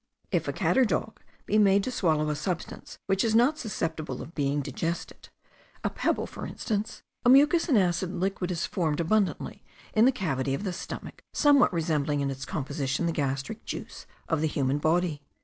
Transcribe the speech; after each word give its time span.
If 0.31 0.47
a 0.47 0.51
cat 0.53 0.79
or 0.79 0.83
dog 0.83 1.19
be 1.45 1.59
made 1.59 1.83
to 1.83 1.91
swallow 1.91 2.31
a 2.31 2.35
substance 2.35 2.97
which 3.05 3.23
is 3.23 3.35
not 3.35 3.59
susceptible 3.59 4.23
of 4.23 4.33
being 4.33 4.61
digested, 4.63 5.29
a 5.83 5.91
pebble 5.91 6.25
for 6.25 6.47
instance, 6.47 7.03
a 7.23 7.29
mucous 7.29 7.69
and 7.69 7.77
acid 7.77 8.11
liquid 8.11 8.49
is 8.49 8.65
formed 8.65 8.99
abundantly 8.99 9.63
in 9.93 10.05
the 10.05 10.11
cavity 10.11 10.55
of 10.55 10.63
the 10.63 10.73
stomach, 10.73 11.21
somewhat 11.33 11.71
resembling 11.71 12.19
in 12.21 12.31
its 12.31 12.45
composition 12.45 13.05
the 13.05 13.11
gastric 13.11 13.63
juice 13.63 14.07
of 14.27 14.41
the 14.41 14.47
human 14.47 14.79
body. 14.79 15.21